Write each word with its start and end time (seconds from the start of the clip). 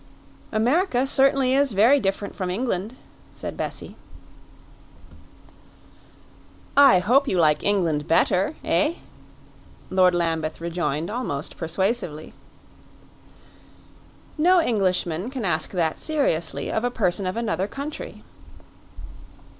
"America 0.51 1.05
certainly 1.05 1.53
is 1.53 1.73
very 1.73 1.99
different 1.99 2.35
from 2.35 2.49
England," 2.49 2.95
said 3.35 3.55
Bessie. 3.55 3.95
"I 6.75 6.97
hope 6.97 7.27
you 7.27 7.37
like 7.37 7.63
England 7.63 8.07
better, 8.07 8.55
eh?" 8.63 8.95
Lord 9.91 10.15
Lambeth 10.15 10.59
rejoined 10.59 11.11
almost 11.11 11.55
persuasively. 11.55 12.33
"No 14.39 14.59
Englishman 14.59 15.29
can 15.29 15.45
ask 15.45 15.69
that 15.69 15.99
seriously 15.99 16.71
of 16.71 16.83
a 16.83 16.89
person 16.89 17.27
of 17.27 17.37
another 17.37 17.67
country." 17.67 18.23